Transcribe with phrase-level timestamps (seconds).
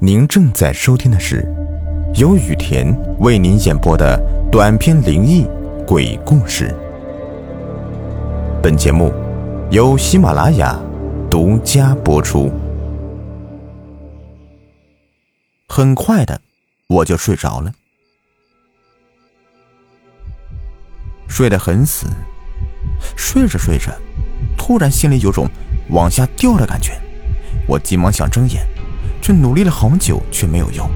[0.00, 1.46] 您正在收听的是
[2.16, 2.84] 由雨田
[3.20, 4.20] 为您演播的
[4.50, 5.46] 短篇灵异
[5.86, 6.74] 鬼故事。
[8.60, 9.12] 本节目
[9.70, 10.76] 由喜马拉雅
[11.30, 12.52] 独家播出。
[15.68, 16.40] 很快的，
[16.88, 17.72] 我就睡着了，
[21.28, 22.06] 睡得很死。
[23.16, 23.92] 睡着睡着，
[24.58, 25.48] 突然心里有种
[25.90, 26.92] 往下掉的感觉，
[27.68, 28.66] 我急忙想睁眼。
[29.24, 30.86] 却努力了好久，却没有用，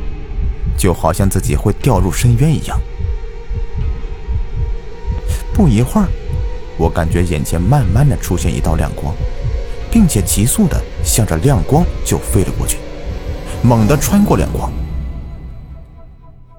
[0.77, 2.79] 就好像自己会掉入深渊一样。
[5.55, 6.07] 不一会儿，
[6.77, 9.15] 我感觉眼前慢慢的出现一道亮光，
[9.91, 12.77] 并且急速的向着亮光就飞了过去，
[13.63, 14.71] 猛地穿过亮光。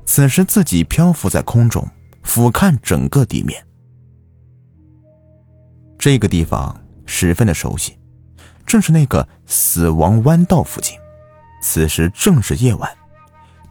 [0.07, 1.87] 此时自己漂浮在空中，
[2.23, 3.63] 俯瞰整个地面。
[5.99, 7.95] 这个地方十分的熟悉，
[8.65, 10.97] 正是那个死亡弯道附近。
[11.61, 12.89] 此时正是夜晚，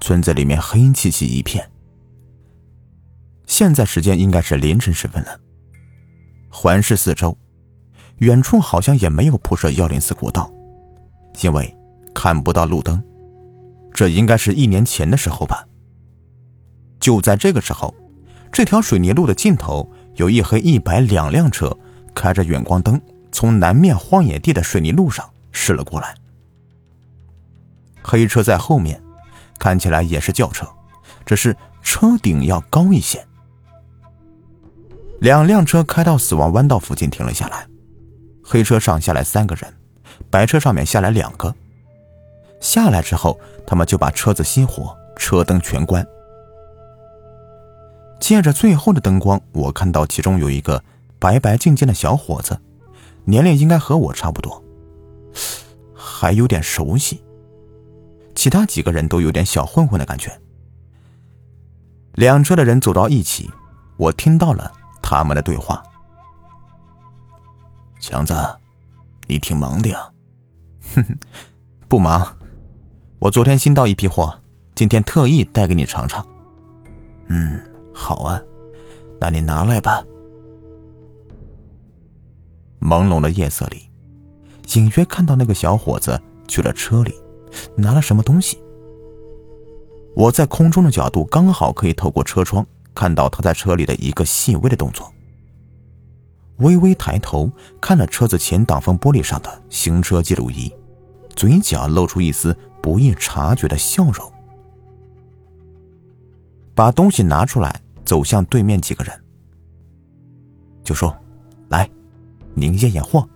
[0.01, 1.69] 村子里面黑漆漆一片。
[3.47, 5.41] 现在时间应该是凌晨时分了。
[6.51, 7.37] 环视四周，
[8.19, 10.51] 远处好像也没有铺设幺零四国道，
[11.41, 11.77] 因为
[12.15, 13.03] 看不到路灯。
[13.93, 15.67] 这应该是一年前的时候吧。
[17.01, 17.95] 就在这个时候，
[18.53, 21.77] 这条水泥路的尽头有一黑一白两辆车，
[22.15, 23.01] 开着远光灯，
[23.33, 26.15] 从南面荒野地的水泥路上驶了过来。
[28.03, 29.03] 黑车在后面，
[29.59, 30.67] 看起来也是轿车，
[31.27, 33.25] 只是车顶要高一些。
[35.21, 37.67] 两辆车开到死亡弯道附近停了下来，
[38.43, 39.75] 黑车上下来三个人，
[40.31, 41.55] 白车上面下来两个。
[42.61, 46.07] 下来之后，他们就把车子熄火，车灯全关。
[48.21, 50.83] 借着最后的灯光，我看到其中有一个
[51.19, 52.61] 白白净净的小伙子，
[53.25, 54.63] 年龄应该和我差不多，
[55.95, 57.23] 还有点熟悉。
[58.39, 60.41] 其他几个人都有点小混混的感觉。
[62.13, 63.51] 两车的人走到一起，
[63.97, 64.73] 我听到了
[65.03, 65.83] 他们的对话。
[67.99, 68.33] 强子，
[69.27, 70.09] 你挺忙的呀？
[70.95, 71.19] 哼哼，
[71.89, 72.37] 不忙，
[73.19, 74.41] 我昨天新到一批货，
[74.77, 76.25] 今天特意带给你尝尝。
[77.27, 77.61] 嗯，
[77.93, 78.41] 好啊，
[79.21, 80.01] 那你拿来吧。
[82.81, 83.91] 朦胧的夜色里，
[84.77, 87.13] 隐约看到那个小伙子去了车里。
[87.77, 88.59] 拿了什么东西？
[90.15, 95.13] 我在空中的角度刚好可以透过车窗看到他在车里的一个细微的动作。
[96.57, 97.49] 微微抬头
[97.81, 100.73] 看了车子前挡风玻璃上的行车记录仪，
[101.37, 104.33] 嘴角露出一丝不易察觉的笑容。
[106.75, 109.21] 把东西拿出来，走向对面几个人，
[110.83, 111.17] 就说
[111.71, 111.89] ：“来，
[112.55, 113.29] 您验验货。”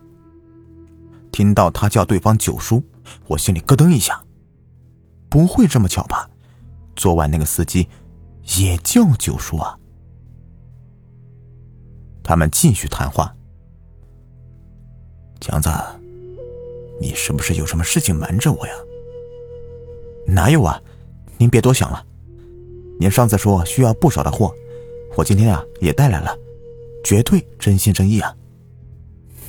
[1.31, 2.83] 听到他叫对方九叔。
[3.27, 4.23] 我心里咯噔一下，
[5.29, 6.29] 不会这么巧吧？
[6.95, 7.89] 昨晚那个司机
[8.59, 9.79] 也叫九叔啊。
[12.23, 13.35] 他们继续谈话。
[15.41, 15.69] 强子，
[17.01, 18.73] 你是不是有什么事情瞒着我呀？
[20.27, 20.81] 哪有啊？
[21.39, 22.07] 您别多想了。
[23.01, 24.55] 您上次说需要不少的货，
[25.17, 26.39] 我今天啊也带来了，
[27.03, 28.37] 绝对真心真意啊。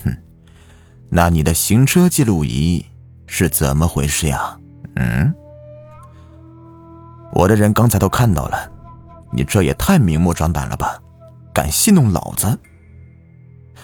[0.03, 0.17] 哼，
[1.09, 2.83] 那你的行车记录仪？
[3.35, 4.55] 是怎么回事呀？
[4.95, 5.33] 嗯，
[7.33, 8.71] 我的人刚才都看到了，
[9.31, 11.01] 你这也太明目张胆了吧？
[11.51, 12.45] 敢戏弄老子？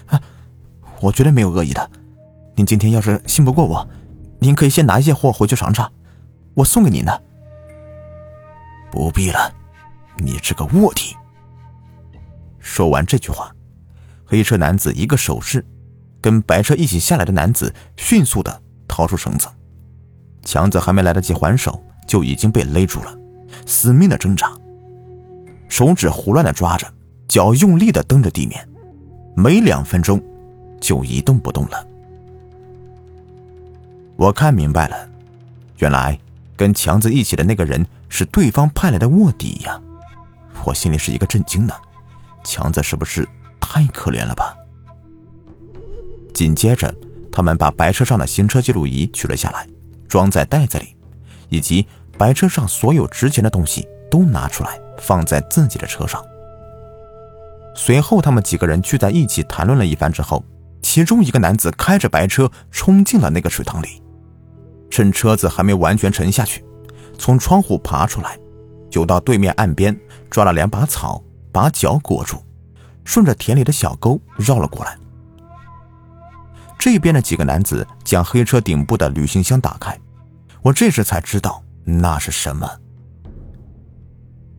[0.06, 0.22] 啊，
[1.02, 1.90] 我绝对没有恶意的。
[2.56, 3.90] 您今天要是信不过我，
[4.38, 5.92] 您可以先拿一些货回去尝尝，
[6.54, 7.24] 我送给您的。
[8.92, 9.52] 不必了，
[10.18, 11.18] 你这个卧底。
[12.60, 13.52] 说完这句话，
[14.28, 15.66] 黑车男子一个手势，
[16.22, 18.62] 跟白车一起下来的男子迅速的。
[19.00, 19.48] 掏出绳子，
[20.44, 23.18] 强子还没来得及还手，就已经被勒住了，
[23.66, 24.52] 死命的挣扎，
[25.70, 26.86] 手指胡乱的抓着，
[27.26, 28.68] 脚用力的蹬着地面，
[29.38, 30.22] 没两分钟
[30.82, 31.88] 就一动不动了。
[34.18, 35.08] 我看明白了，
[35.78, 36.20] 原来
[36.58, 39.80] 跟强子一起的那个人是对方派来的卧底呀！
[40.66, 41.74] 我心里是一个震惊呢，
[42.44, 43.26] 强子是不是
[43.62, 44.54] 太可怜了吧？
[46.34, 46.94] 紧接着。
[47.40, 49.66] 他们把白车上的行车记录仪取了下来，
[50.10, 50.94] 装在袋子里，
[51.48, 51.88] 以及
[52.18, 56.22] 白车上所有值钱的东西都拿出来放在自己的车上。
[57.74, 60.44] 随后，他们几个人聚在一起谈论了一番之后，
[60.82, 64.04] 其中一个男子开着白车冲进了那个水塘里，
[64.90, 66.62] 趁车子还没完全沉下去，
[67.18, 68.38] 从窗户爬出来，
[68.90, 69.98] 就到对面岸边
[70.30, 72.44] 抓了两把草，把脚裹住，
[73.06, 74.98] 顺着田里的小沟绕了过来。
[76.80, 80.00] 这边的几个男子将黑车顶部的旅行箱打开，
[80.62, 82.66] 我这时才知道那是什么？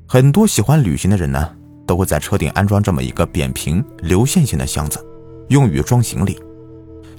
[0.06, 1.50] 很多喜欢旅行的人呢，
[1.86, 5.02] 都会在车顶安装这么一个扁平流线型的箱子，
[5.48, 6.38] 用于装行李。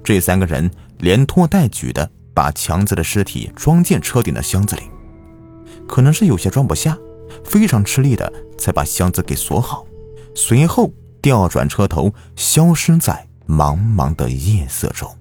[0.04, 0.70] 这三个人
[1.00, 4.84] 连拖带举的把强子的尸体装进车顶的箱子里，
[5.88, 6.96] 可能是有些装不下，
[7.44, 9.84] 非常吃力的才把箱子给锁好，
[10.36, 10.94] 随后
[11.24, 15.14] 调转车头，消失在茫茫的夜色中。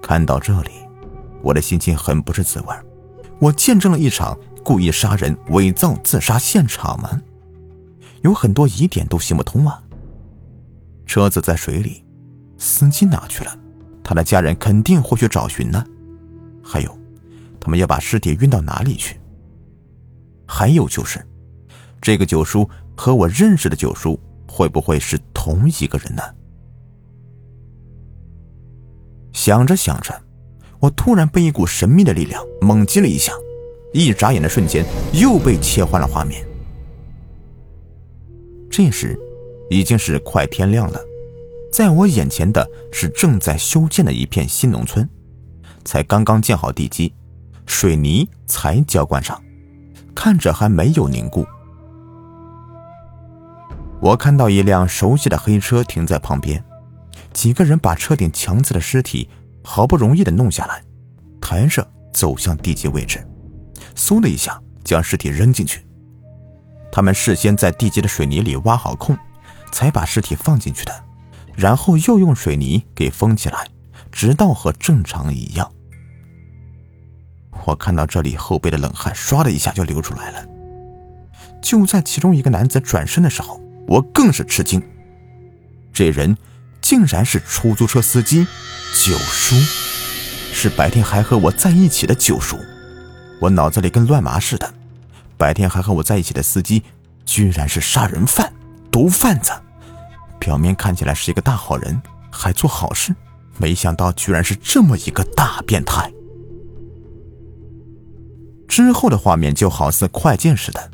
[0.00, 0.70] 看到这里，
[1.42, 2.74] 我的心情很不是滋味。
[3.38, 7.20] 我见证了一场故意杀人、伪造自杀现场吗？
[8.22, 9.82] 有很多疑点都行不通啊。
[11.04, 12.02] 车子在水里，
[12.56, 13.58] 司机哪去了？
[14.02, 15.84] 他的家人肯定会去找寻呢。
[16.62, 16.98] 还有，
[17.60, 19.20] 他们要把尸体运到哪里去？
[20.46, 21.22] 还有就是，
[22.00, 24.18] 这个九叔和我认识的九叔
[24.50, 26.22] 会不会是同一个人呢？
[29.32, 30.12] 想着想着，
[30.80, 33.32] 我突然被一股神秘的力量猛击了一下，
[33.92, 36.44] 一眨眼的瞬间又被切换了画面。
[38.68, 39.18] 这时，
[39.70, 41.00] 已经是快天亮了，
[41.72, 45.08] 在我眼前的是正在修建的一片新农村，
[45.84, 47.14] 才刚刚建好地基，
[47.66, 49.40] 水泥才浇灌上，
[50.14, 51.46] 看着还没有凝固。
[54.00, 56.62] 我看到一辆熟悉的黑车停在旁边。
[57.32, 59.28] 几个人把车顶强子的尸体
[59.62, 60.82] 好不容易的弄下来，
[61.40, 63.24] 抬着走向地基位置，
[63.94, 65.86] 嗖的一下将尸体扔进去。
[66.90, 69.16] 他们事先在地基的水泥里挖好空，
[69.70, 71.04] 才把尸体放进去的，
[71.54, 73.68] 然后又用水泥给封起来，
[74.10, 75.70] 直到和正常一样。
[77.64, 80.44] 我看到这里，后背的冷汗唰的一下就流出来了。
[81.62, 83.60] 就在其中一个男子转身的时候，
[83.90, 84.82] 我更是吃惊，
[85.92, 86.34] 这人。
[86.80, 88.46] 竟然是出租车司机
[88.94, 89.54] 九叔，
[90.52, 92.56] 是白天还和我在一起的九叔。
[93.38, 94.74] 我脑子里跟乱麻似的，
[95.36, 96.82] 白天还和我在一起的司机，
[97.26, 98.50] 居然是杀人犯、
[98.90, 99.52] 毒贩子。
[100.38, 102.00] 表面看起来是一个大好人，
[102.30, 103.14] 还做好事，
[103.58, 106.10] 没想到居然是这么一个大变态。
[108.66, 110.90] 之后的画面就好似快进似的，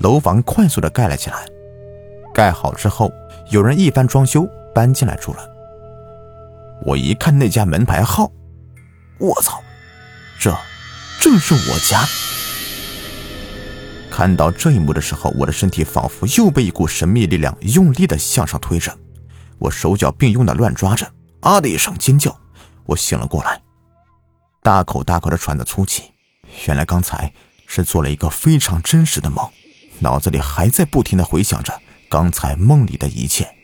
[0.00, 1.44] 楼房快速的盖了起来。
[2.34, 3.12] 盖好之后，
[3.50, 4.48] 有人一番装修。
[4.72, 5.50] 搬进来住了。
[6.82, 8.30] 我一看那家门牌号，
[9.18, 9.60] 我操，
[10.38, 10.56] 这
[11.20, 12.04] 正是我家。
[14.12, 18.96] 看到这一幕的时候，我的身体仿佛又被一股神秘力量用力的向上推着，
[19.58, 21.04] 我手脚并用的乱抓着，
[21.40, 22.38] 啊的一声尖叫，
[22.86, 23.60] 我醒了过来，
[24.62, 26.04] 大口大口的喘着粗气。
[26.68, 27.32] 原来刚才
[27.66, 29.44] 是做了一个非常真实的梦，
[29.98, 31.76] 脑子里还在不停的回想着
[32.10, 33.54] 刚才梦里的一切。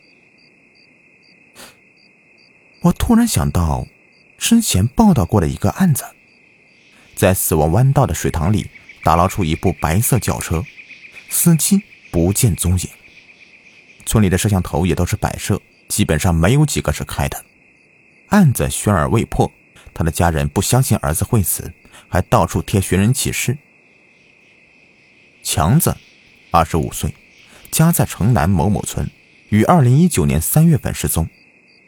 [2.83, 3.89] 我突然想到，
[4.39, 6.05] 之前报道过的一个案子，
[7.17, 8.71] 在死亡弯道的水塘里
[9.03, 10.65] 打捞出一部白色轿车，
[11.29, 11.83] 司机
[12.13, 12.89] 不见踪影。
[14.07, 17.45] 村里的摄像头也都是摆设，基本上没有几个是开的。
[18.29, 19.51] 案子悬而未破，
[19.93, 21.73] 他的家人不相信儿子会死，
[22.09, 23.59] 还到处贴寻人启事。
[25.43, 25.97] 强子，
[26.53, 27.13] 二十五岁，
[27.71, 29.11] 家在城南某某村，
[29.49, 31.29] 于二零一九年三月份失踪。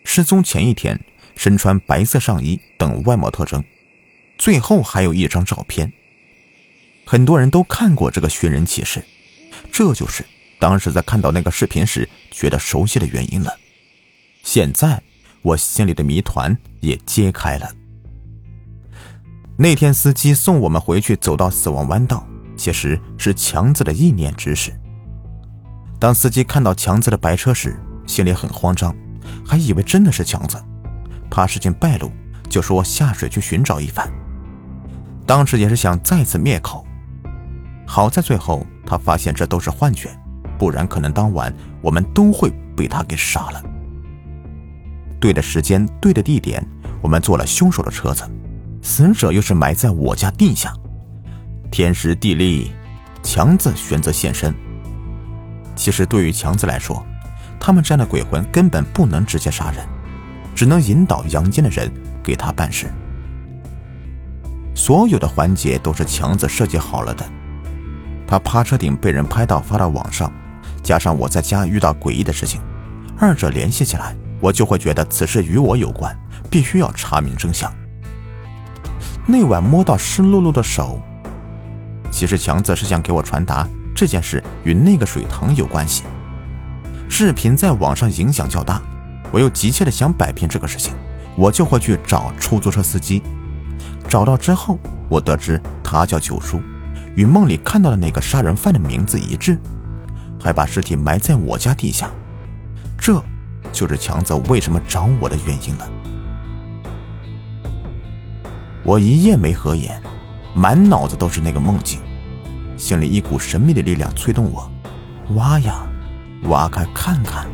[0.05, 0.99] 失踪前一天，
[1.37, 3.63] 身穿白色上衣等外貌特征，
[4.39, 5.93] 最后还有一张照片。
[7.05, 9.05] 很多人都看过这个寻人启事，
[9.71, 10.25] 这就是
[10.59, 13.59] 当时在看到那个视频时觉得熟悉的原因了。
[14.43, 15.02] 现在
[15.43, 17.71] 我心里的谜团也揭开了。
[19.59, 22.26] 那天司机送我们回去，走到死亡弯道，
[22.57, 24.73] 其实是强子的意念指使。
[25.99, 28.95] 当司机看到强子的白车时，心里很慌张。
[29.45, 30.62] 还以为真的是强子，
[31.31, 32.11] 怕事情败露，
[32.49, 34.09] 就说下水去寻找一番。
[35.26, 36.87] 当时也是想再次灭口，
[37.87, 40.09] 好在最后他发现这都是幻觉，
[40.59, 41.52] 不然可能当晚
[41.83, 43.62] 我们都会被他给杀了。
[45.21, 46.64] 对的时间，对的地点，
[47.02, 48.25] 我们坐了凶手的车子，
[48.83, 50.73] 死者又是埋在我家地下。
[51.71, 52.73] 天时地利，
[53.23, 54.55] 强子选择现身。
[55.78, 57.06] 其实对于强子来说，
[57.61, 59.87] 他们这样的鬼魂根本不能直接杀人，
[60.56, 61.88] 只能引导阳间的人
[62.20, 62.92] 给他办事。
[64.75, 67.25] 所有的环节都是强子设计好了的。
[68.26, 70.30] 他趴车顶被人拍到发到网上，
[70.82, 72.61] 加上我在家遇到诡异的事情，
[73.16, 76.14] 二者联系起来，我就会觉得此事与我有关，
[76.50, 77.73] 必须要查明真相。
[79.26, 81.00] 那晚摸到湿漉漉的手，
[82.11, 83.66] 其实强子是想给我传达
[83.99, 86.05] 这件事与那个水塘有关系。
[87.09, 88.81] 视频在网上影响较大，
[89.33, 90.95] 我又急切的想摆平这个事情，
[91.37, 93.21] 我就会去找出租车司机。
[94.09, 94.78] 找到之后，
[95.09, 96.62] 我得知他叫九叔，
[97.17, 99.59] 与梦里看到的那个杀人犯的名字一致，
[100.40, 102.09] 还把尸体埋在我家地下。
[102.97, 103.21] 这，
[103.73, 105.90] 就是强子为什么找我的原因了。
[108.85, 110.00] 我一夜没合眼，
[110.55, 111.99] 满脑子都是那个梦境，
[112.78, 114.70] 心里一股神秘的力量催动我，
[115.35, 115.85] 挖呀，
[116.44, 117.44] 挖开看看。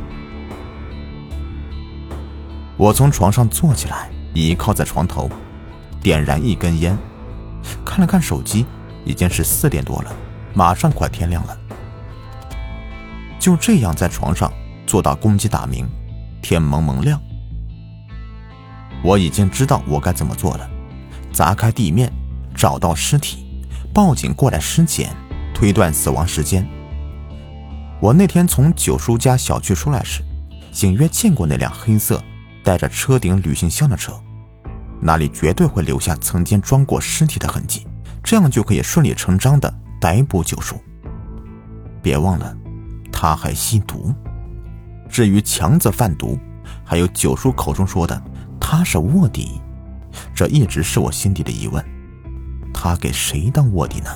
[2.77, 5.31] 我从床上坐起来，倚靠在床头，
[6.03, 6.97] 点燃一根烟，
[7.87, 8.67] 看了看手机，
[9.07, 10.13] 已经是四点多了，
[10.53, 11.59] 马上快天亮了。
[13.39, 14.53] 就这样在床上
[14.87, 15.87] 坐到公鸡打鸣，
[16.43, 17.19] 天蒙蒙亮。
[19.03, 20.69] 我已经知道我该怎么做了。
[21.33, 22.13] 砸开地面，
[22.55, 23.44] 找到尸体，
[23.95, 25.15] 报警过来尸检，
[25.55, 26.69] 推断死亡时间。
[28.01, 30.21] 我那天从九叔家小区出来时，
[30.83, 32.21] 隐约见过那辆黑色
[32.65, 34.13] 带着车顶旅行箱的车，
[35.01, 37.87] 那里绝对会留下曾经装过尸体的痕迹，
[38.21, 40.77] 这样就可以顺理成章的逮捕九叔。
[42.03, 42.53] 别忘了，
[43.13, 44.13] 他还吸毒。
[45.09, 46.37] 至于强子贩毒，
[46.85, 48.21] 还有九叔口中说的
[48.59, 49.61] 他是卧底。
[50.35, 51.85] 这一直是我心底的疑问，
[52.85, 54.11] 他给谁当卧底呢？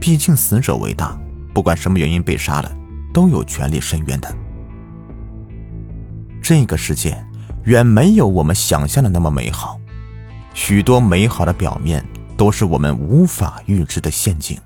[0.00, 1.20] 毕竟死者为大，
[1.52, 2.76] 不管什么原因被杀了，
[3.12, 4.36] 都有权利申冤的。
[6.42, 7.22] 这个世界
[7.64, 9.78] 远没有我们想象的那么美好，
[10.54, 12.02] 许多美好的表面
[12.38, 14.58] 都是我们无法预知的陷阱。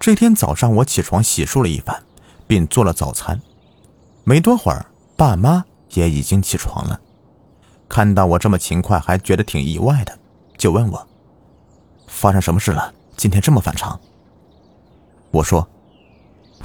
[0.00, 2.02] 这天早上，我起床洗漱了一番，
[2.46, 3.38] 并做了早餐，
[4.24, 4.86] 没多会儿，
[5.18, 5.66] 爸妈。
[5.90, 6.98] 也已经起床了，
[7.94, 10.18] 看到我这么勤快，还觉得挺意外的，
[10.58, 11.06] 就问我
[12.08, 12.92] 发生什么事了？
[13.16, 14.00] 今天这么反常。
[15.30, 15.64] 我说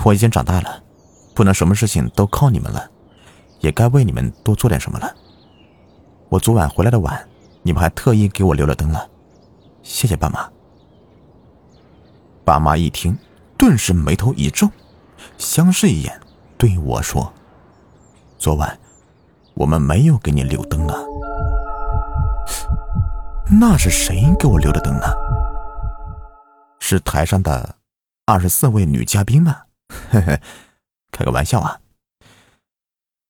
[0.04, 0.82] 我已经长大了，
[1.36, 2.90] 不能什么事情都靠你们了，
[3.60, 5.16] 也该为你们多做点什么了。
[6.30, 7.30] 我昨晚回来的晚，
[7.62, 9.08] 你们还特意给我留了灯了，
[9.84, 10.50] 谢谢爸妈。
[12.44, 13.16] 爸妈一听，
[13.56, 14.68] 顿时眉头一皱，
[15.38, 16.20] 相视一眼，
[16.58, 17.32] 对我说
[18.40, 18.76] ：“昨晚。”
[19.56, 21.04] 我们没有给你留灯啊，
[23.52, 25.08] 那是谁给我留的灯呢？
[26.80, 27.78] 是台上的
[28.26, 29.64] 二十四位女嘉宾吗？
[30.12, 30.40] 嘿嘿，
[31.12, 31.80] 开个玩笑啊。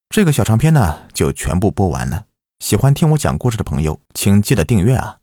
[0.09, 2.25] 这个小长篇呢就全部播完了。
[2.59, 5.19] 喜欢听我讲故事的朋友，请记得订阅啊。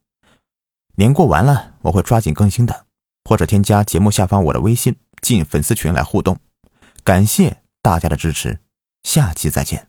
[0.95, 2.87] 年过完了，我会抓紧更新的，
[3.25, 6.39] 或者添加节目下方我的微信进粉丝群来互动。
[7.05, 8.61] 感谢大家的支持，
[9.03, 9.89] 下期再见。